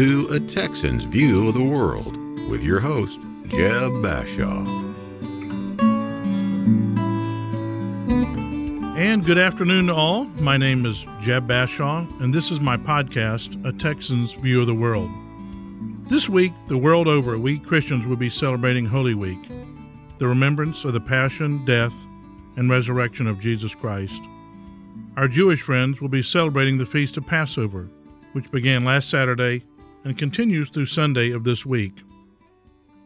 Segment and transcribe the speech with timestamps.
[0.00, 2.16] to A Texan's View of the World
[2.48, 4.66] with your host, Jeb Bashaw.
[8.96, 10.24] And good afternoon to all.
[10.24, 14.74] My name is Jeb Bashaw, and this is my podcast, A Texan's View of the
[14.74, 15.10] World.
[16.08, 19.50] This week, the world over, we Christians will be celebrating Holy Week,
[20.16, 22.06] the remembrance of the passion, death,
[22.56, 24.22] and resurrection of Jesus Christ.
[25.18, 27.90] Our Jewish friends will be celebrating the Feast of Passover,
[28.32, 29.62] which began last Saturday
[30.04, 31.94] and continues through Sunday of this week.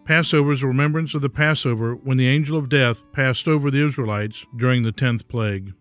[0.05, 3.87] Passover is a remembrance of the Passover when the angel of death passed over the
[3.87, 5.73] Israelites during the tenth plague.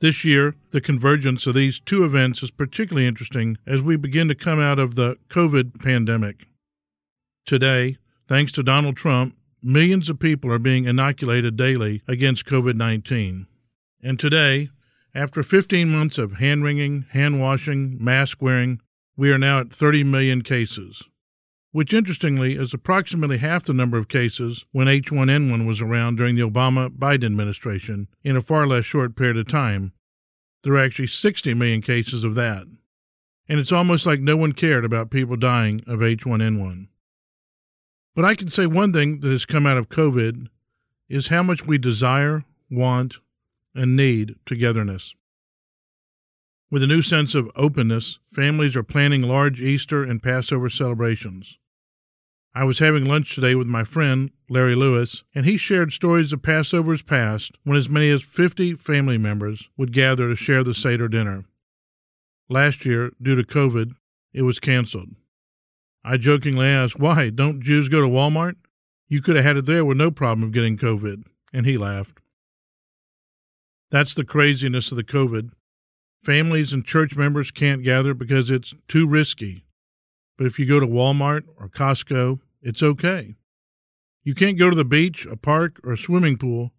[0.00, 4.34] This year, the convergence of these two events is particularly interesting as we begin to
[4.34, 6.46] come out of the COVID pandemic.
[7.46, 7.96] Today,
[8.28, 13.46] thanks to Donald Trump, millions of people are being inoculated daily against COVID 19.
[14.02, 14.68] And today,
[15.14, 18.80] after 15 months of hand wringing, hand washing, mask wearing,
[19.16, 21.02] we are now at 30 million cases,
[21.72, 26.48] which interestingly is approximately half the number of cases when H1N1 was around during the
[26.48, 29.92] Obama Biden administration in a far less short period of time.
[30.62, 32.66] There are actually 60 million cases of that.
[33.48, 36.88] And it's almost like no one cared about people dying of H1N1.
[38.14, 40.48] But I can say one thing that has come out of COVID
[41.08, 43.16] is how much we desire, want,
[43.74, 45.14] and need togetherness.
[46.70, 51.58] With a new sense of openness, families are planning large Easter and Passover celebrations.
[52.54, 56.42] I was having lunch today with my friend, Larry Lewis, and he shared stories of
[56.42, 61.08] Passover's past when as many as 50 family members would gather to share the Seder
[61.08, 61.44] dinner.
[62.48, 63.94] Last year, due to COVID,
[64.32, 65.10] it was canceled.
[66.04, 67.30] I jokingly asked, Why?
[67.30, 68.56] Don't Jews go to Walmart?
[69.08, 71.24] You could have had it there with no problem of getting COVID.
[71.52, 72.18] And he laughed.
[73.90, 75.52] That's the craziness of the COVID.
[76.24, 79.64] Families and church members can't gather because it's too risky.
[80.38, 83.34] But if you go to Walmart or Costco, it's okay.
[84.22, 86.72] You can't go to the beach, a park, or a swimming pool,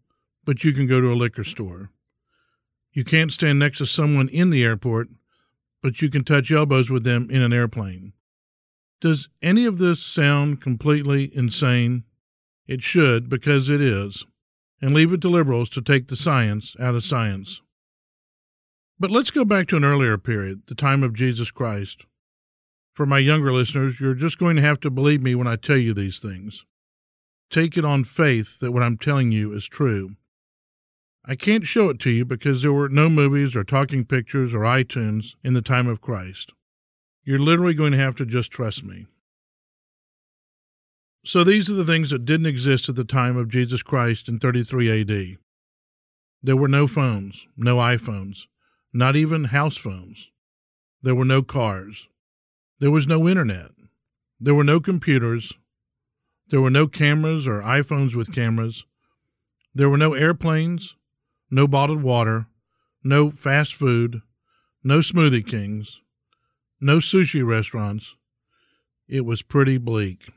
[0.44, 1.92] but you can go to a liquor store.
[2.92, 5.10] You can't stand next to someone in the airport,
[5.84, 8.14] but you can touch elbows with them in an airplane.
[9.00, 12.04] Does any of this sound completely insane?
[12.66, 14.26] It should, because it is
[14.82, 17.62] and leave it to liberals to take the science out of science.
[18.98, 22.06] But let's go back to an earlier period, the time of Jesus Christ.
[22.94, 25.78] For my younger listeners, you're just going to have to believe me when I tell
[25.78, 26.64] you these things.
[27.52, 30.16] Take it on faith that what I'm telling you is true.
[31.26, 34.60] I can't show it to you because there were no movies or talking pictures or
[34.60, 36.54] iTunes in the time of Christ.
[37.26, 39.08] You're literally going to have to just trust me.
[41.26, 44.40] So these are the things that didn't exist at the time of Jesus Christ in
[44.40, 45.38] 33 AD.
[46.44, 48.46] There were no phones, no iPhones,
[48.96, 50.30] not even house phones.
[51.02, 52.08] There were no cars.
[52.80, 53.72] There was no internet.
[54.40, 55.52] There were no computers.
[56.48, 58.86] There were no cameras or iPhones with cameras.
[59.74, 60.96] There were no airplanes,
[61.52, 62.48] no bottled water,
[63.04, 64.22] no fast food,
[64.82, 66.00] no Smoothie Kings,
[66.80, 68.16] no sushi restaurants.
[69.10, 70.30] It was pretty bleak.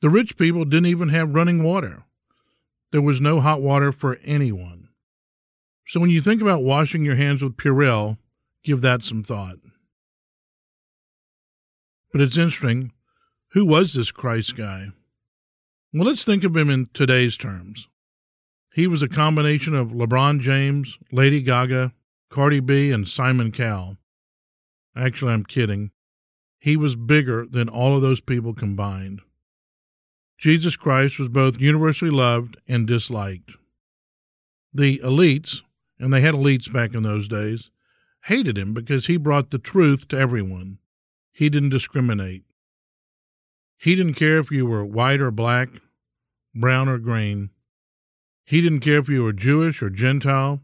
[0.00, 2.04] The rich people didn't even have running water.
[2.92, 4.87] There was no hot water for anyone.
[5.88, 8.18] So when you think about washing your hands with Purell,
[8.62, 9.56] give that some thought.
[12.12, 12.92] But it's interesting.
[13.52, 14.88] Who was this Christ guy?
[15.94, 17.88] Well, let's think of him in today's terms.
[18.74, 21.94] He was a combination of LeBron James, Lady Gaga,
[22.28, 23.96] Cardi B, and Simon Cowell.
[24.94, 25.90] Actually, I'm kidding.
[26.58, 29.22] He was bigger than all of those people combined.
[30.36, 33.52] Jesus Christ was both universally loved and disliked.
[34.74, 35.62] The elites,
[35.98, 37.70] and they had elites back in those days,
[38.24, 40.78] hated him because he brought the truth to everyone.
[41.32, 42.42] He didn't discriminate.
[43.78, 45.68] He didn't care if you were white or black,
[46.54, 47.50] brown or green.
[48.44, 50.62] He didn't care if you were Jewish or Gentile,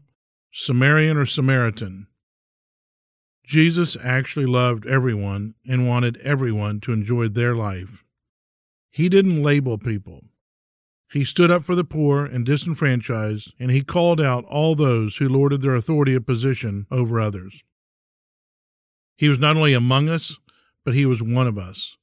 [0.51, 2.07] Samaritan or Samaritan.
[3.45, 8.03] Jesus actually loved everyone and wanted everyone to enjoy their life.
[8.89, 10.23] He didn't label people.
[11.15, 15.29] He stood up for the poor and disenfranchised, and he called out all those who
[15.29, 17.63] lorded their authority of position over others.
[19.15, 20.35] He was not only among us,
[20.83, 21.95] but he was one of us,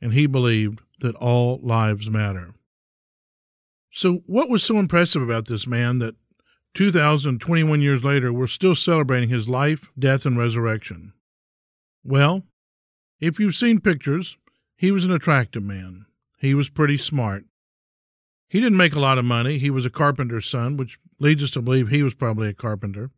[0.00, 2.54] and he believed that all lives matter.
[3.90, 6.14] So, what was so impressive about this man that
[6.74, 11.14] 2021 years later we're still celebrating his life, death, and resurrection?
[12.04, 12.44] Well,
[13.18, 14.36] if you've seen pictures,
[14.76, 16.06] he was an attractive man.
[16.38, 17.44] He was pretty smart.
[18.52, 19.56] He didn't make a lot of money.
[19.56, 23.10] He was a carpenter's son, which leads us to believe he was probably a carpenter.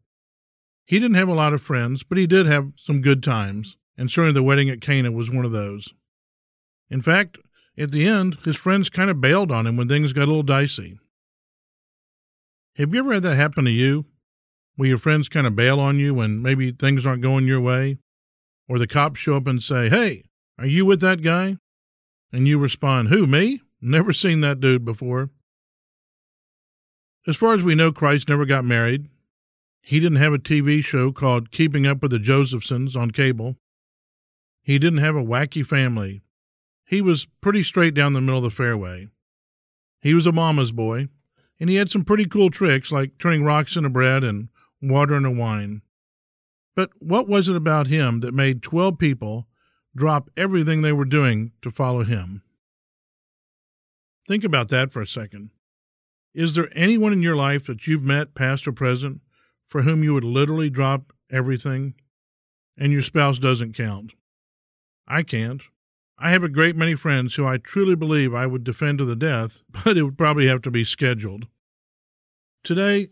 [0.86, 3.76] He didn't have a lot of friends, but he did have some good times.
[3.98, 5.92] and certainly the wedding at Cana was one of those.
[6.88, 7.38] In fact,
[7.76, 10.44] at the end, his friends kind of bailed on him when things got a little
[10.44, 11.00] dicey.
[12.76, 14.06] Have you ever had that happen to you?
[14.76, 17.98] Where your friends kind of bail on you when maybe things aren't going your way?
[18.68, 20.26] Or the cops show up and say, Hey,
[20.60, 21.56] are you with that guy?
[22.32, 23.63] And you respond, Who, me?
[23.86, 25.28] Never seen that dude before.
[27.26, 29.10] As far as we know, Christ never got married.
[29.82, 33.58] He didn't have a TV show called Keeping Up with the Josephsons on cable.
[34.62, 36.22] He didn't have a wacky family.
[36.86, 39.08] He was pretty straight down the middle of the fairway.
[40.00, 41.08] He was a mama's boy,
[41.60, 44.48] and he had some pretty cool tricks like turning rocks into bread and
[44.80, 45.82] water into wine.
[46.74, 49.46] But what was it about him that made 12 people
[49.94, 52.43] drop everything they were doing to follow him?
[54.26, 55.50] Think about that for a second.
[56.34, 59.20] Is there anyone in your life that you've met, past or present,
[59.66, 61.94] for whom you would literally drop everything?
[62.76, 64.12] And your spouse doesn't count.
[65.06, 65.62] I can't.
[66.18, 69.16] I have a great many friends who I truly believe I would defend to the
[69.16, 71.46] death, but it would probably have to be scheduled.
[72.62, 73.08] Today,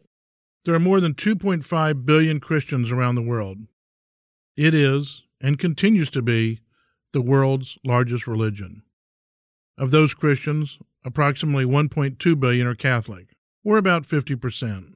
[0.65, 3.59] there are more than 2.5 billion Christians around the world.
[4.57, 6.61] It is, and continues to be,
[7.13, 8.83] the world's largest religion.
[9.79, 13.29] Of those Christians, approximately 1.2 billion are Catholic,
[13.65, 14.95] or about 50%.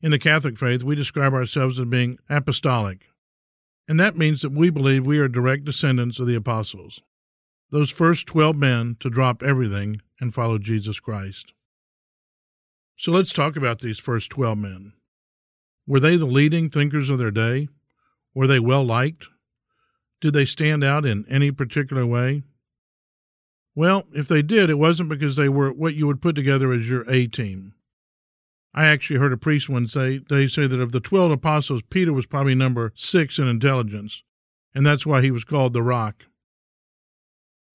[0.00, 3.08] In the Catholic faith, we describe ourselves as being apostolic,
[3.88, 7.00] and that means that we believe we are direct descendants of the apostles,
[7.70, 11.52] those first 12 men to drop everything and follow Jesus Christ.
[12.96, 14.92] So let's talk about these first 12 men.
[15.86, 17.68] Were they the leading thinkers of their day?
[18.34, 19.26] Were they well liked?
[20.20, 22.44] Did they stand out in any particular way?
[23.74, 26.88] Well, if they did, it wasn't because they were what you would put together as
[26.88, 27.74] your A team.
[28.72, 32.12] I actually heard a priest once say they say that of the twelve apostles, Peter
[32.12, 34.22] was probably number six in intelligence,
[34.74, 36.26] and that's why he was called the Rock.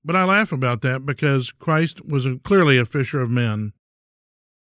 [0.03, 3.73] But I laugh about that because Christ was a, clearly a fisher of men.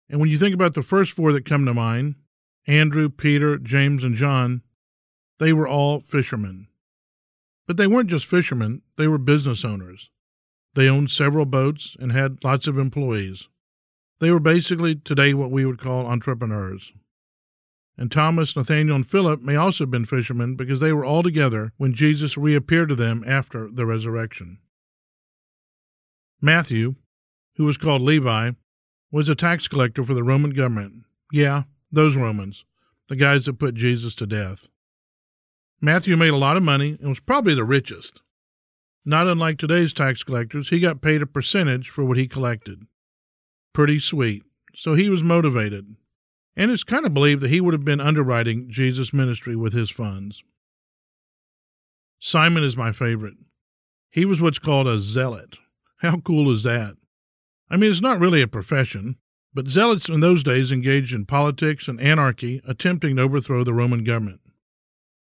[0.08, 2.14] And when you think about the first four that come to mind
[2.68, 4.62] Andrew, Peter, James, and John
[5.38, 6.68] they were all fishermen.
[7.66, 10.10] But they weren't just fishermen, they were business owners.
[10.76, 13.48] They owned several boats and had lots of employees.
[14.20, 16.92] They were basically today what we would call entrepreneurs.
[17.96, 21.72] And Thomas, Nathaniel, and Philip may also have been fishermen because they were all together
[21.78, 24.58] when Jesus reappeared to them after the resurrection.
[26.42, 26.96] Matthew,
[27.54, 28.50] who was called Levi,
[29.10, 31.04] was a tax collector for the Roman government.
[31.32, 32.66] Yeah, those Romans,
[33.08, 34.68] the guys that put Jesus to death.
[35.80, 38.20] Matthew made a lot of money and was probably the richest.
[39.08, 42.88] Not unlike today's tax collectors, he got paid a percentage for what he collected.
[43.72, 44.42] Pretty sweet.
[44.74, 45.94] So he was motivated.
[46.56, 49.92] And it's kind of believed that he would have been underwriting Jesus' ministry with his
[49.92, 50.42] funds.
[52.18, 53.36] Simon is my favorite.
[54.10, 55.56] He was what's called a zealot.
[55.98, 56.96] How cool is that?
[57.70, 59.18] I mean, it's not really a profession,
[59.54, 64.02] but zealots in those days engaged in politics and anarchy, attempting to overthrow the Roman
[64.02, 64.40] government.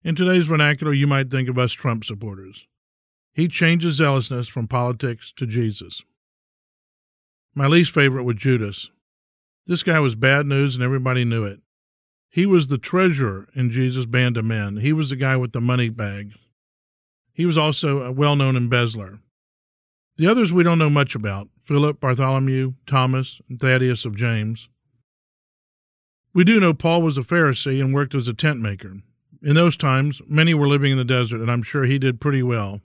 [0.04, 2.66] In today's vernacular, you might think of us Trump supporters.
[3.38, 6.02] He changes zealousness from politics to Jesus.
[7.54, 8.90] My least favorite was Judas.
[9.68, 11.60] This guy was bad news and everybody knew it.
[12.32, 14.78] He was the treasurer in Jesus' band of men.
[14.78, 16.34] He was the guy with the money bag.
[17.32, 19.20] He was also a well known embezzler.
[20.18, 24.68] The others we don't know much about Philip, Bartholomew, Thomas, and Thaddeus of James.
[26.34, 28.96] We do know Paul was a Pharisee and worked as a tent maker.
[29.44, 32.42] In those times, many were living in the desert, and I'm sure he did pretty
[32.42, 32.82] well.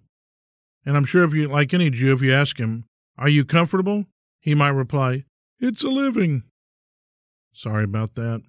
[0.85, 2.85] And I'm sure if you, like any Jew, if you ask him,
[3.19, 4.07] Are you comfortable?
[4.41, 5.25] he might reply,
[5.61, 6.43] It's a living.
[7.55, 8.43] Sorry about that.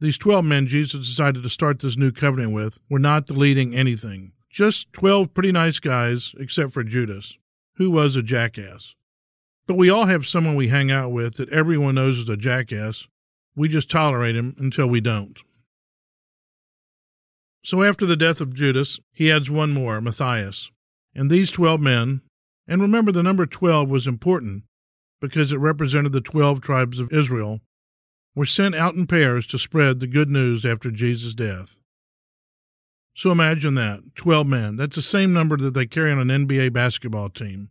[0.00, 3.74] These 12 men Jesus decided to start this new covenant with were not the leading
[3.74, 4.32] anything.
[4.50, 7.34] Just 12 pretty nice guys, except for Judas,
[7.76, 8.94] who was a jackass.
[9.66, 13.06] But we all have someone we hang out with that everyone knows is a jackass.
[13.56, 15.38] We just tolerate him until we don't.
[17.64, 20.70] So after the death of Judas, he adds one more, Matthias.
[21.14, 22.22] And these twelve men,
[22.66, 24.64] and remember the number twelve was important
[25.20, 27.60] because it represented the twelve tribes of Israel,
[28.34, 31.78] were sent out in pairs to spread the good news after Jesus' death.
[33.18, 34.76] So imagine that 12 men.
[34.76, 37.68] That's the same number that they carry on an NBA basketball team.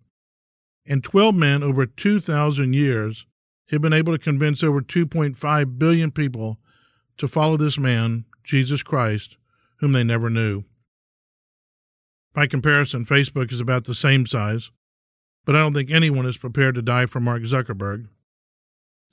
[0.86, 3.26] And 12 men over 2,000 years
[3.70, 6.58] have been able to convince over 2.5 billion people
[7.18, 9.38] to follow this man, Jesus Christ,
[9.80, 10.64] whom they never knew.
[12.34, 14.70] By comparison, Facebook is about the same size,
[15.46, 18.08] but I don't think anyone is prepared to die for Mark Zuckerberg.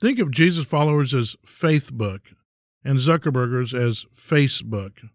[0.01, 2.19] Think of Jesus' followers as Faithbook
[2.83, 5.09] and Zuckerbergers as Facebook.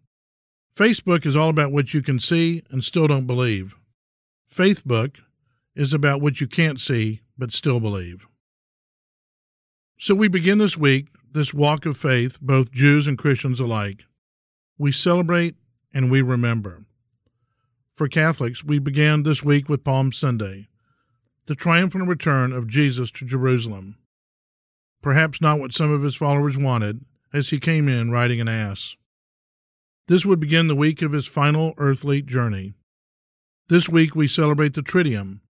[0.75, 3.75] Facebook is all about what you can see and still don't believe.
[4.51, 5.17] Faithbook
[5.75, 8.27] is about what you can't see but still believe.
[9.97, 14.03] So we begin this week, this walk of faith, both Jews and Christians alike.
[14.81, 15.57] We celebrate
[15.93, 16.85] and we remember.
[17.93, 20.69] For Catholics, we began this week with Palm Sunday,
[21.45, 23.99] the triumphant return of Jesus to Jerusalem.
[24.99, 28.95] Perhaps not what some of his followers wanted, as he came in riding an ass.
[30.07, 32.73] This would begin the week of his final earthly journey.
[33.69, 35.41] This week we celebrate the Triduum,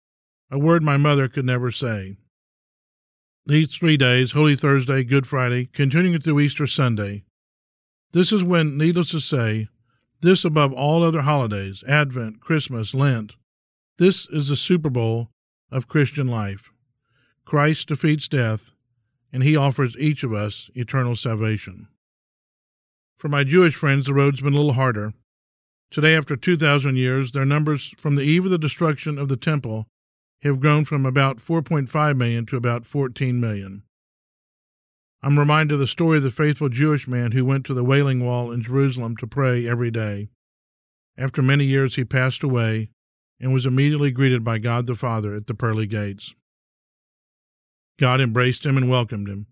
[0.51, 2.17] a word my mother could never say.
[3.45, 7.23] These three days, Holy Thursday, Good Friday, continuing through Easter Sunday,
[8.13, 9.67] this is when, needless to say,
[10.21, 13.33] this above all other holidays, Advent, Christmas, Lent,
[13.97, 15.29] this is the Super Bowl
[15.71, 16.71] of Christian life.
[17.45, 18.71] Christ defeats death,
[19.33, 21.87] and he offers each of us eternal salvation.
[23.17, 25.13] For my Jewish friends, the road's been a little harder.
[25.91, 29.87] Today, after 2,000 years, their numbers from the eve of the destruction of the temple
[30.41, 33.83] have grown from about 4.5 million to about 14 million.
[35.23, 38.25] I'm reminded of the story of the faithful Jewish man who went to the Wailing
[38.25, 40.29] Wall in Jerusalem to pray every day.
[41.15, 42.89] After many years, he passed away
[43.39, 46.33] and was immediately greeted by God the Father at the pearly gates.
[47.99, 49.45] God embraced him and welcomed him.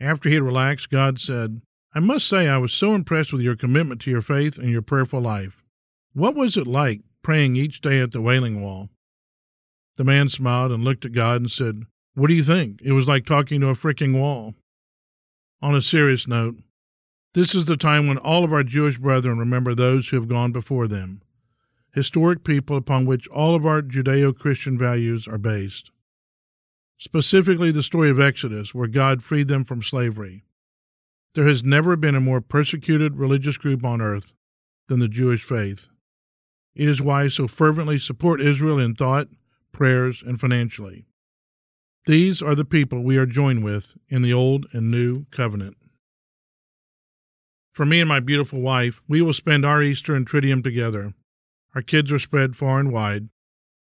[0.00, 1.60] After he had relaxed, God said,
[1.94, 4.82] I must say I was so impressed with your commitment to your faith and your
[4.82, 5.62] prayerful life.
[6.14, 8.88] What was it like praying each day at the Wailing Wall?
[9.96, 11.82] The man smiled and looked at God and said,
[12.14, 12.80] What do you think?
[12.82, 14.54] It was like talking to a freaking wall.
[15.62, 16.56] On a serious note,
[17.32, 20.52] this is the time when all of our Jewish brethren remember those who have gone
[20.52, 21.22] before them,
[21.92, 25.90] historic people upon which all of our Judeo Christian values are based.
[26.98, 30.44] Specifically, the story of Exodus, where God freed them from slavery.
[31.34, 34.32] There has never been a more persecuted religious group on earth
[34.88, 35.88] than the Jewish faith.
[36.74, 39.28] It is why I so fervently support Israel in thought,
[39.72, 41.06] prayers, and financially.
[42.06, 45.76] These are the people we are joined with in the Old and New Covenant.
[47.72, 51.14] For me and my beautiful wife, we will spend our Easter and Triduum together.
[51.74, 53.28] Our kids are spread far and wide.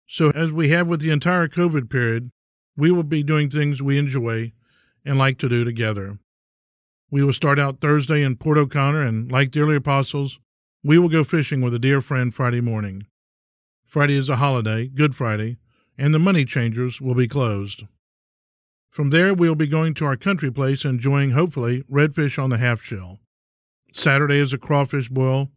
[0.06, 2.30] So, as we have with the entire COVID period,
[2.76, 4.52] we will be doing things we enjoy
[5.04, 6.20] and like to do together.
[7.10, 10.38] We will start out Thursday in Port O'Connor, and like the early apostles,
[10.84, 13.04] we will go fishing with a dear friend Friday morning.
[13.84, 15.56] Friday is a holiday, Good Friday,
[15.98, 17.82] and the money changers will be closed.
[18.92, 22.58] From there, we will be going to our country place enjoying, hopefully, redfish on the
[22.58, 23.20] half shell.
[23.94, 25.50] Saturday is a crawfish boil,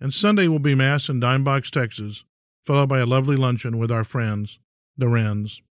[0.00, 2.24] and Sunday will be Mass in Dime Box, Texas,
[2.64, 4.58] followed by a lovely luncheon with our friends,
[4.98, 5.62] the Wrens.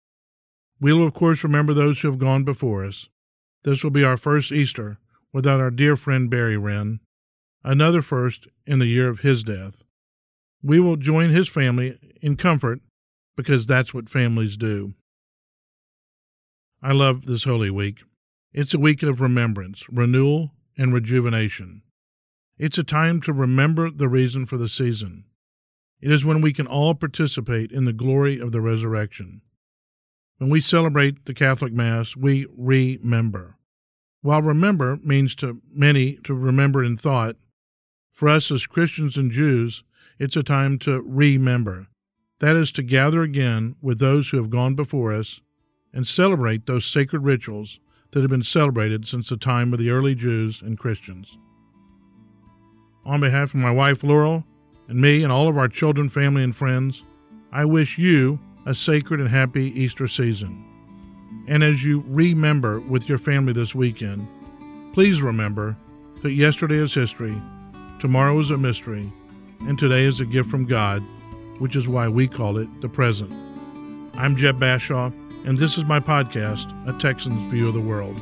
[0.80, 3.08] We will, of course, remember those who have gone before us.
[3.64, 4.98] This will be our first Easter,
[5.32, 7.00] without our dear friend Barry Wren,
[7.64, 9.82] another first in the year of his death.
[10.62, 12.78] We will join his family in comfort
[13.36, 14.94] because that's what families do.
[16.80, 17.98] I love this Holy Week.
[18.52, 21.82] It's a week of remembrance, renewal, and rejuvenation.
[22.56, 25.24] It's a time to remember the reason for the season.
[26.00, 29.40] It is when we can all participate in the glory of the resurrection.
[30.36, 33.56] When we celebrate the Catholic Mass, we remember.
[34.22, 37.34] While remember means to many to remember in thought,
[38.12, 39.82] for us as Christians and Jews,
[40.20, 41.88] it's a time to remember.
[42.38, 45.40] That is to gather again with those who have gone before us
[45.92, 47.80] and celebrate those sacred rituals
[48.10, 51.36] that have been celebrated since the time of the early Jews and Christians.
[53.04, 54.44] On behalf of my wife Laurel
[54.88, 57.02] and me and all of our children, family, and friends,
[57.52, 60.64] I wish you a sacred and happy Easter season.
[61.46, 64.26] And as you remember with your family this weekend,
[64.92, 65.76] please remember
[66.22, 67.40] that yesterday is history,
[68.00, 69.10] tomorrow is a mystery,
[69.60, 71.02] and today is a gift from God,
[71.60, 73.32] which is why we call it the present.
[74.14, 75.12] I'm Jeb Bashaw,
[75.44, 78.20] and this is my podcast, A Texan's View of the World.